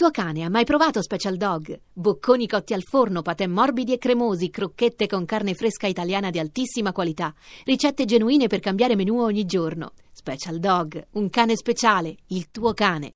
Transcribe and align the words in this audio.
tuo 0.00 0.10
cane 0.10 0.44
ha 0.44 0.48
mai 0.48 0.64
provato 0.64 1.02
Special 1.02 1.36
Dog? 1.36 1.78
Bocconi 1.92 2.48
cotti 2.48 2.72
al 2.72 2.82
forno, 2.82 3.20
patè 3.20 3.46
morbidi 3.46 3.92
e 3.92 3.98
cremosi, 3.98 4.48
crocchette 4.48 5.06
con 5.06 5.26
carne 5.26 5.52
fresca 5.52 5.86
italiana 5.86 6.30
di 6.30 6.38
altissima 6.38 6.90
qualità, 6.90 7.34
ricette 7.66 8.06
genuine 8.06 8.46
per 8.46 8.60
cambiare 8.60 8.96
menù 8.96 9.20
ogni 9.20 9.44
giorno. 9.44 9.92
Special 10.10 10.58
Dog, 10.58 11.06
un 11.12 11.28
cane 11.28 11.54
speciale, 11.54 12.16
il 12.28 12.50
tuo 12.50 12.72
cane. 12.72 13.12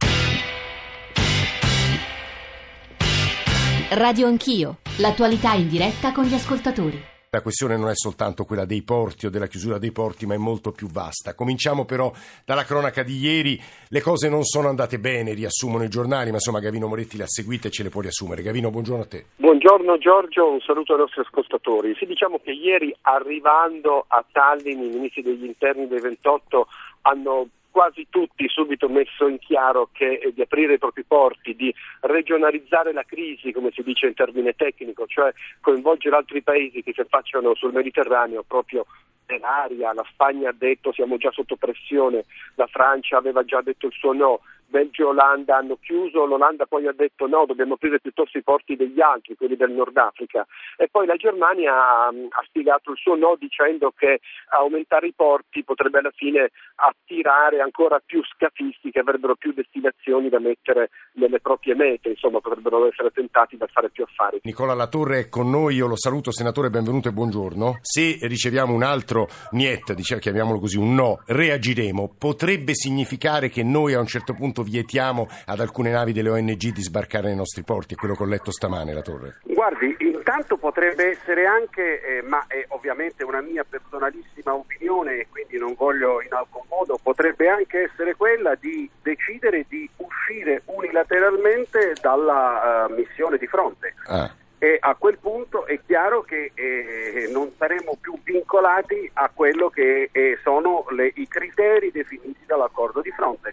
Radio 3.92 4.26
Anch'io, 4.26 4.80
l'attualità 4.98 5.54
in 5.54 5.69
diretta 5.69 6.12
con 6.12 6.24
gli 6.24 6.35
ascoltatori. 6.35 7.13
La 7.35 7.42
questione 7.42 7.76
non 7.76 7.88
è 7.88 7.96
soltanto 7.96 8.44
quella 8.44 8.64
dei 8.64 8.82
porti 8.82 9.26
o 9.26 9.30
della 9.30 9.48
chiusura 9.48 9.78
dei 9.78 9.90
porti, 9.90 10.24
ma 10.24 10.35
è 10.35 10.37
molto 10.37 10.71
più 10.71 10.87
vasta. 10.87 11.35
Cominciamo 11.35 11.85
però 11.85 12.12
dalla 12.44 12.62
cronaca 12.62 13.03
di 13.03 13.18
ieri. 13.18 13.60
Le 13.88 14.00
cose 14.00 14.28
non 14.28 14.44
sono 14.44 14.68
andate 14.68 15.00
bene, 15.00 15.35
riassumono 15.35 15.82
i 15.82 15.88
giornali, 15.88 16.28
ma 16.28 16.36
insomma 16.36 16.60
Gavino 16.60 16.86
Moretti 16.86 17.16
le 17.16 17.24
ha 17.24 17.27
seguite 17.27 17.66
e 17.66 17.70
ce 17.73 17.82
le 17.82 17.88
può 17.88 18.02
riassumere. 18.02 18.41
Gavino, 18.41 18.70
buongiorno 18.70 19.02
a 19.02 19.06
te. 19.06 19.24
Buongiorno 19.34 19.98
Giorgio, 19.98 20.48
un 20.48 20.60
saluto 20.60 20.92
ai 20.92 21.00
nostri 21.00 21.23
ascoltatori. 21.23 21.96
Sì, 21.96 22.06
diciamo 22.06 22.38
che 22.38 22.52
ieri 22.52 22.95
arrivando 23.00 24.04
a 24.06 24.24
Tallinn 24.30 24.84
i 24.84 24.95
ministri 24.95 25.23
degli 25.23 25.45
interni 25.45 25.88
dei 25.88 26.01
28 26.01 26.68
hanno 27.02 27.48
quasi 27.74 28.06
tutti 28.09 28.48
subito 28.48 28.88
messo 28.88 29.27
in 29.27 29.41
chiaro 29.41 29.88
che 29.91 30.20
eh, 30.23 30.32
di 30.32 30.42
aprire 30.42 30.74
i 30.74 30.78
propri 30.78 31.02
porti, 31.02 31.56
di 31.56 31.74
regionalizzare 32.02 32.92
la 32.92 33.02
crisi, 33.02 33.51
come 33.51 33.73
si 33.73 33.82
dice 33.82 34.06
in 34.06 34.15
termine 34.15 34.52
tecnico, 34.55 35.09
cioè 35.09 35.34
coinvolgere 35.60 36.15
altri 36.15 36.41
paesi 36.41 36.84
che 36.84 36.92
si 36.92 37.01
affacciano 37.01 37.52
sul 37.56 37.73
Mediterraneo 37.73 38.45
proprio 38.46 38.87
nell'aria. 39.27 39.92
La 39.92 40.06
Spagna 40.09 40.51
ha 40.51 40.55
detto 40.56 40.92
siamo 40.92 41.16
già 41.16 41.32
sotto 41.32 41.56
pressione, 41.56 42.27
la 42.55 42.68
Francia 42.68 43.16
aveva 43.16 43.45
già 43.45 43.60
detto 43.60 43.87
il 43.87 43.93
suo 43.93 44.12
no, 44.12 44.43
Belgio 44.74 45.02
e 45.02 45.06
Olanda 45.06 45.59
hanno 45.59 45.78
chiuso, 45.80 46.27
l'Olanda 46.27 46.66
poi 46.66 46.88
ha 46.88 46.92
detto 46.92 47.28
no, 47.28 47.45
dobbiamo 47.46 47.74
aprire 47.74 48.01
piuttosto 48.01 48.38
i 48.38 48.42
porti 48.42 48.74
degli 48.74 49.01
altri, 49.01 49.37
quelli 49.37 49.55
del 49.55 49.70
Nord 49.70 49.96
Africa. 49.96 50.45
E 50.76 50.88
poi 50.90 51.07
la 51.07 51.15
Germania 51.15 51.73
ha, 51.73 52.07
ha 52.09 52.43
spiegato 52.45 52.90
il 52.90 52.96
suo 52.96 53.15
no 53.15 53.37
dicendo 53.38 53.93
che 53.96 54.18
aumentare 54.48 55.07
i 55.07 55.13
porti 55.15 55.63
potrebbe 55.63 56.01
alla 56.01 56.10
fine 56.10 56.51
attirare 56.74 57.60
ancora 57.60 58.02
più 58.04 58.21
scafisti 58.24 58.90
che 58.90 58.98
avrebbero 58.98 59.37
più 59.37 59.52
destinazioni 59.52 60.29
da 60.29 60.40
mettere 60.40 60.91
nelle 61.13 61.38
proprie 61.38 61.76
mete, 61.76 62.09
insomma 62.09 62.41
potrebbero 62.41 62.88
essere 62.88 63.13
tentati 63.13 63.57
da 63.57 63.68
fare 63.68 63.91
più 63.91 64.03
affari. 64.03 64.41
Nicola 64.43 64.75
Latorre 64.75 65.20
è 65.20 65.29
con 65.29 65.51
noi, 65.51 65.77
io 65.77 65.87
lo 65.87 65.97
saluto, 65.97 66.33
senatore, 66.33 66.69
benvenuto 66.70 67.07
e 67.07 67.13
buongiorno. 67.13 67.79
Se 67.81 68.19
riceviamo 68.23 68.75
un 68.75 68.83
altro 68.83 69.29
niet, 69.53 69.93
diciamo, 69.93 70.20
chiamiamolo 70.20 70.59
così, 70.59 70.79
un 70.79 70.95
no, 70.95 71.23
reagiremo. 71.27 72.17
Potrebbe 72.19 72.75
significare 72.75 73.48
che 73.48 73.63
noi 73.63 73.95
a 73.95 74.01
un 74.01 74.07
certo 74.07 74.35
punto 74.35 74.63
vietiamo 74.65 75.29
ad 75.47 75.61
alcune 75.61 75.91
navi 75.91 76.12
delle 76.12 76.31
ONG 76.31 76.73
di 76.73 76.83
sbarcare 76.83 77.29
nei 77.29 77.37
nostri 77.37 77.62
porti, 77.62 77.95
è 77.95 77.97
quello 77.97 78.15
che 78.15 78.23
ho 78.23 78.27
letto 78.27 78.51
stamane, 78.51 78.93
la 78.93 79.03
torre. 79.03 79.41
Guardi, 79.45 79.95
intanto 80.01 80.57
potrebbe 80.57 81.11
essere 81.11 81.47
anche, 81.47 82.01
eh, 82.01 82.23
ma 82.23 82.45
è 82.48 82.65
ovviamente 82.69 83.23
una 83.23 83.41
mia 83.41 83.65
personalissima 83.65 84.55
opinione 84.55 85.20
e 85.20 85.27
quindi 85.31 85.59
non 85.59 85.75
voglio 85.77 86.20
in 86.23 86.33
alcun 86.33 86.62
modo, 86.69 86.98
potrebbe 87.01 87.48
anche 87.48 87.91
essere 87.91 88.17
quella 88.17 88.57
di 88.57 88.91
decidere 89.03 89.65
di 89.69 89.89
uscire 89.98 90.62
unilateralmente 90.65 91.95
dalla 92.01 92.87
uh, 92.89 92.92
missione 92.92 93.39
di 93.39 93.47
fronte. 93.47 93.95
Ah 94.07 94.42
e 94.65 94.79
a 94.81 94.95
quel 94.95 95.19
punto 95.19 95.67
è 95.67 95.79
chiaro 95.85 96.23
che 96.23 96.53
eh, 96.55 97.29
non 97.31 97.53
saremo 97.59 97.98
più 98.01 98.19
vincolati 98.23 99.11
a 99.12 99.29
quello 99.29 99.69
che 99.69 100.09
eh, 100.11 100.39
sono 100.42 100.87
le, 100.89 101.12
i 101.17 101.29
criteri 101.29 101.91
definiti 101.91 102.47
dall'accordo 102.47 103.03
di 103.03 103.11
Frontex. 103.11 103.53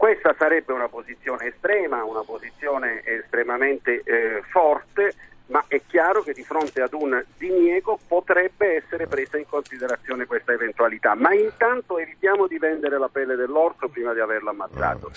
Questa 0.00 0.34
sarebbe 0.38 0.72
una 0.72 0.88
posizione 0.88 1.48
estrema, 1.48 2.02
una 2.04 2.22
posizione 2.22 3.02
estremamente 3.04 4.00
eh, 4.02 4.40
forte, 4.48 5.12
ma 5.48 5.62
è 5.68 5.78
chiaro 5.86 6.22
che 6.22 6.32
di 6.32 6.42
fronte 6.42 6.80
ad 6.80 6.94
un 6.94 7.22
diniego 7.36 7.98
potrebbe 8.08 8.76
essere 8.76 9.06
presa 9.06 9.36
in 9.36 9.44
considerazione 9.46 10.24
questa 10.24 10.52
eventualità. 10.52 11.14
Ma 11.14 11.34
intanto 11.34 11.98
evitiamo 11.98 12.46
di 12.46 12.56
vendere 12.56 12.98
la 12.98 13.10
pelle 13.12 13.36
dell'orso 13.36 13.88
prima 13.88 14.14
di 14.14 14.20
averlo 14.20 14.48
ammazzato. 14.48 15.08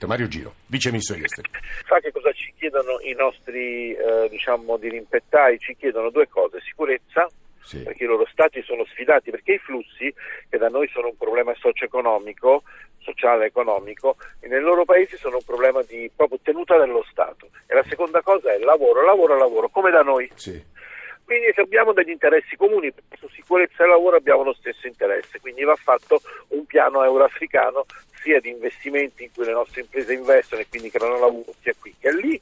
Oh, 0.00 0.06
Mario 0.06 0.26
Giro, 0.26 0.54
vice 0.68 0.88
ministro 0.88 1.16
degli 1.16 1.24
esteri. 1.24 1.50
Sa 1.86 1.98
che 2.00 2.10
cosa 2.10 2.32
ci 2.32 2.50
chiedono 2.56 2.98
i 3.02 3.12
nostri 3.12 3.92
eh, 3.92 4.26
diciamo, 4.30 4.78
dirimpettai? 4.78 5.58
Ci 5.58 5.76
chiedono 5.76 6.08
due 6.08 6.28
cose: 6.28 6.60
sicurezza 6.60 7.28
sì. 7.62 7.82
perché 7.82 8.04
i 8.04 8.06
loro 8.06 8.26
stati 8.30 8.62
sono 8.62 8.84
sfidati, 8.84 9.30
perché 9.30 9.54
i 9.54 9.58
flussi, 9.58 10.12
che 10.48 10.58
da 10.58 10.68
noi 10.68 10.88
sono 10.88 11.08
un 11.08 11.16
problema 11.16 11.54
socio-economico, 11.54 12.62
sociale 12.98 13.44
e 13.44 13.46
economico, 13.46 14.16
nei 14.40 14.60
loro 14.60 14.84
paesi 14.84 15.16
sono 15.16 15.36
un 15.36 15.44
problema 15.44 15.82
di 15.82 16.10
proprio 16.14 16.38
tenuta 16.42 16.76
dello 16.78 17.04
Stato. 17.10 17.50
E 17.66 17.74
la 17.74 17.84
seconda 17.84 18.20
cosa 18.22 18.52
è 18.52 18.58
lavoro, 18.58 19.04
lavoro, 19.04 19.36
lavoro, 19.36 19.68
come 19.68 19.90
da 19.90 20.02
noi. 20.02 20.30
Sì. 20.34 20.78
Quindi 21.24 21.52
se 21.54 21.60
abbiamo 21.60 21.92
degli 21.92 22.10
interessi 22.10 22.56
comuni, 22.56 22.92
su 23.16 23.28
sicurezza 23.28 23.84
e 23.84 23.86
lavoro 23.86 24.16
abbiamo 24.16 24.42
lo 24.42 24.52
stesso 24.52 24.88
interesse, 24.88 25.38
quindi 25.38 25.62
va 25.62 25.76
fatto 25.76 26.20
un 26.48 26.66
piano 26.66 27.04
euroafricano 27.04 27.86
sia 28.20 28.40
di 28.40 28.50
investimenti 28.50 29.22
in 29.22 29.30
cui 29.32 29.44
le 29.44 29.52
nostre 29.52 29.82
imprese 29.82 30.12
investono 30.12 30.60
e 30.60 30.66
quindi 30.68 30.90
creano 30.90 31.20
lavoro 31.20 31.54
sia 31.62 31.72
qui 31.78 31.94
che 32.00 32.12
lì, 32.12 32.40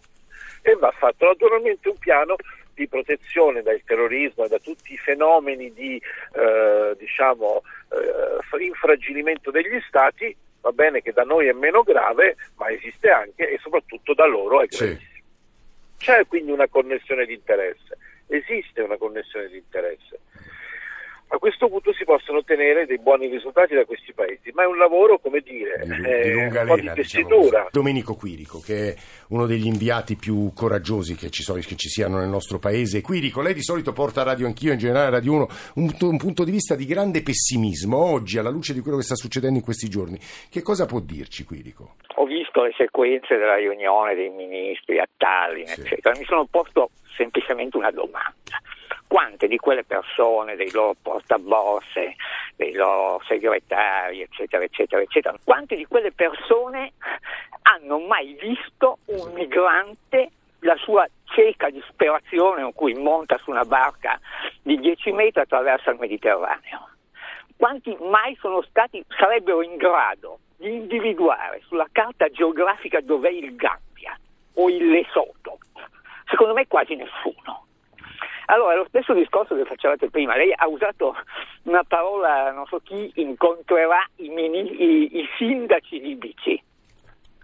e 0.62 0.74
va 0.76 0.90
fatto 0.90 1.26
naturalmente 1.26 1.88
un 1.88 1.98
piano 1.98 2.36
di 2.78 2.88
protezione 2.88 3.62
dal 3.62 3.82
terrorismo 3.84 4.44
e 4.44 4.48
da 4.48 4.58
tutti 4.58 4.92
i 4.92 4.96
fenomeni 4.96 5.72
di 5.74 6.00
eh, 6.34 6.94
diciamo, 6.96 7.62
eh, 7.90 8.64
infragilimento 8.64 9.50
degli 9.50 9.80
stati, 9.86 10.34
va 10.60 10.70
bene 10.70 11.02
che 11.02 11.12
da 11.12 11.24
noi 11.24 11.48
è 11.48 11.52
meno 11.52 11.82
grave, 11.82 12.36
ma 12.56 12.70
esiste 12.70 13.10
anche 13.10 13.50
e 13.50 13.58
soprattutto 13.58 14.14
da 14.14 14.26
loro 14.26 14.62
è 14.62 14.66
gravissimo. 14.66 15.00
Sì. 15.00 15.16
C'è 15.98 16.26
quindi 16.28 16.52
una 16.52 16.68
connessione 16.68 17.26
di 17.26 17.34
interesse, 17.34 17.98
esiste 18.28 18.80
una 18.80 18.96
connessione 18.96 19.48
di 19.48 19.56
interesse 19.56 20.20
a 21.30 21.38
questo 21.38 21.68
punto 21.68 21.92
si 21.92 22.04
possono 22.04 22.38
ottenere 22.38 22.86
dei 22.86 22.98
buoni 22.98 23.28
risultati 23.28 23.74
da 23.74 23.84
questi 23.84 24.14
paesi, 24.14 24.50
ma 24.54 24.62
è 24.62 24.66
un 24.66 24.78
lavoro, 24.78 25.18
come 25.18 25.40
dire, 25.40 25.82
di, 25.84 26.22
di 26.22 26.32
lunga 26.32 26.62
un 26.62 26.66
lena, 26.68 26.94
diciamo 26.94 27.50
Domenico 27.70 28.14
Quirico, 28.14 28.60
che 28.60 28.92
è 28.92 28.94
uno 29.28 29.44
degli 29.44 29.66
inviati 29.66 30.16
più 30.16 30.52
coraggiosi 30.54 31.16
che 31.16 31.28
ci, 31.28 31.42
sono, 31.42 31.60
che 31.60 31.76
ci 31.76 31.88
siano 31.88 32.18
nel 32.18 32.28
nostro 32.28 32.58
paese. 32.58 33.02
Quirico, 33.02 33.42
lei 33.42 33.52
di 33.52 33.62
solito 33.62 33.92
porta 33.92 34.22
a 34.22 34.24
Radio 34.24 34.46
Anch'io, 34.46 34.72
in 34.72 34.78
generale 34.78 35.10
Radio 35.10 35.34
1, 35.34 35.48
un, 35.74 35.94
un, 36.00 36.16
punto 36.16 36.44
di 36.44 36.50
vista 36.50 36.74
di 36.74 36.86
grande 36.86 37.22
pessimismo. 37.22 37.98
Oggi, 37.98 38.38
alla 38.38 38.50
luce 38.50 38.72
di 38.72 38.80
quello 38.80 38.96
che 38.96 39.02
sta 39.02 39.14
succedendo 39.14 39.58
in 39.58 39.64
questi 39.64 39.88
giorni, 39.90 40.18
che 40.50 40.62
cosa 40.62 40.86
può 40.86 41.00
dirci 41.00 41.44
Quirico? 41.44 41.96
Ho 42.14 42.24
visto 42.24 42.62
le 42.62 42.72
sequenze 42.74 43.36
della 43.36 43.56
riunione 43.56 44.14
dei 44.14 44.30
ministri 44.30 44.98
a 44.98 45.06
Tallinn, 45.14 45.66
sì. 45.66 45.80
eccetera. 45.82 46.18
Mi 46.18 46.24
sono 46.24 46.46
posto 46.50 46.90
semplicemente 47.16 47.76
una 47.76 47.90
domanda 47.90 48.47
quante 49.08 49.48
di 49.48 49.56
quelle 49.56 49.84
persone, 49.84 50.54
dei 50.54 50.70
loro 50.70 50.94
portaborse, 51.00 52.14
dei 52.54 52.72
loro 52.72 53.20
segretari, 53.26 54.20
eccetera, 54.20 54.62
eccetera, 54.62 55.02
eccetera, 55.02 55.36
quante 55.42 55.74
di 55.74 55.86
quelle 55.86 56.12
persone 56.12 56.92
hanno 57.62 57.98
mai 57.98 58.36
visto 58.38 58.98
un 59.06 59.32
migrante, 59.32 60.30
la 60.60 60.76
sua 60.76 61.08
cieca 61.24 61.70
disperazione 61.70 62.62
con 62.62 62.74
cui 62.74 62.94
monta 62.94 63.38
su 63.38 63.50
una 63.50 63.64
barca 63.64 64.20
di 64.62 64.78
10 64.78 65.12
metri 65.12 65.40
attraverso 65.40 65.90
il 65.90 65.98
Mediterraneo? 65.98 66.90
Quanti 67.56 67.96
mai 68.00 68.36
sono 68.40 68.62
stati, 68.62 69.02
sarebbero 69.08 69.62
in 69.62 69.76
grado 69.76 70.38
di 70.56 70.75
individuare 70.75 71.62
sulla 71.66 71.88
carta 71.90 72.28
geografica 72.28 73.00
dov'è 73.00 73.30
il 73.30 73.56
Gambia 73.56 74.16
o 74.54 74.69
il 74.69 74.90
Lesotho? 74.90 75.58
Secondo 76.28 76.52
me 76.52 76.66
quasi 76.66 76.94
nessuno. 76.94 77.57
Allora, 78.50 78.76
lo 78.76 78.86
stesso 78.88 79.12
discorso 79.12 79.54
che 79.54 79.64
facevate 79.64 80.09
prima, 80.09 80.34
lei 80.34 80.53
ha 80.54 80.66
usato 80.66 81.14
una 81.64 81.84
parola, 81.84 82.50
non 82.50 82.64
so 82.66 82.81
chi 82.82 83.10
incontrerà 83.16 84.03
i, 84.16 84.28
mini, 84.31 84.60
i, 84.60 85.19
i 85.19 85.28
sindaci 85.36 86.00
libici. 86.00 86.62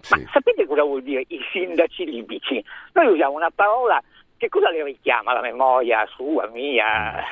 Sì. 0.00 0.14
Ma 0.14 0.30
sapete 0.32 0.66
cosa 0.66 0.82
vuol 0.82 1.02
dire 1.02 1.24
i 1.28 1.40
sindaci 1.52 2.06
libici? 2.06 2.64
Noi 2.92 3.06
usiamo 3.08 3.34
una 3.34 3.50
parola 3.54 4.02
che 4.38 4.48
cosa 4.48 4.70
le 4.70 4.82
richiama 4.82 5.34
la 5.34 5.42
memoria 5.42 6.06
sua, 6.06 6.48
mia, 6.48 7.22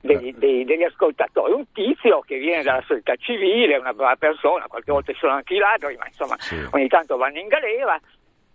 degli, 0.00 0.34
dei, 0.34 0.64
degli, 0.64 0.82
ascoltatori? 0.82 1.52
Un 1.52 1.70
tizio 1.72 2.20
che 2.20 2.36
viene 2.36 2.64
dalla 2.64 2.82
società 2.82 3.14
civile, 3.14 3.76
una 3.76 3.94
brava 3.94 4.16
persona, 4.16 4.66
qualche 4.66 4.90
volta 4.90 5.12
ci 5.12 5.18
sono 5.20 5.34
anche 5.34 5.54
i 5.54 5.58
ladri, 5.58 5.96
ma 5.96 6.06
insomma 6.06 6.36
sì. 6.38 6.56
ogni 6.72 6.88
tanto 6.88 7.16
vanno 7.16 7.38
in 7.38 7.46
galera, 7.46 7.96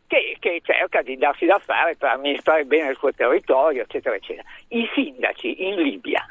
che, 0.07 0.38
che, 0.40 0.62
cerca 0.63 1.02
di 1.02 1.18
darsi 1.18 1.46
da 1.46 1.60
fare 1.60 1.96
per 1.96 2.10
amministrare 2.10 2.66
bene 2.66 2.90
il 2.90 2.98
suo 2.98 3.13
territorio, 3.13 3.84
eccetera, 3.84 4.16
eccetera. 4.16 4.48
I 4.69 4.90
sindaci 4.94 5.66
in 5.68 5.75
Libia 5.81 6.25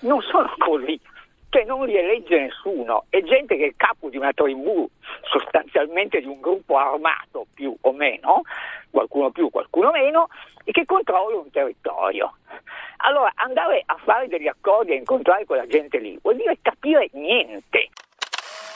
non 0.00 0.20
sono 0.22 0.52
così, 0.58 0.98
cioè 1.50 1.64
non 1.64 1.84
li 1.84 1.96
elegge 1.96 2.40
nessuno, 2.40 3.06
è 3.10 3.20
gente 3.22 3.56
che 3.56 3.66
è 3.66 3.72
capo 3.76 4.08
di 4.08 4.16
una 4.16 4.32
tribù, 4.32 4.88
sostanzialmente 5.22 6.20
di 6.20 6.26
un 6.26 6.40
gruppo 6.40 6.76
armato 6.76 7.46
più 7.52 7.76
o 7.80 7.92
meno, 7.92 8.42
qualcuno 8.90 9.30
più, 9.30 9.50
qualcuno 9.50 9.90
meno, 9.90 10.28
e 10.64 10.72
che 10.72 10.84
controlla 10.84 11.38
un 11.38 11.50
territorio. 11.50 12.36
Allora 12.98 13.32
andare 13.36 13.82
a 13.84 13.96
fare 14.04 14.28
degli 14.28 14.46
accordi 14.46 14.92
e 14.92 14.96
incontrare 14.96 15.44
quella 15.44 15.66
gente 15.66 15.98
lì 15.98 16.18
vuol 16.22 16.36
dire 16.36 16.58
capire 16.62 17.08
niente. 17.12 17.88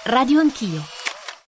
Radio 0.04 0.40
Anch'io 0.40 1.03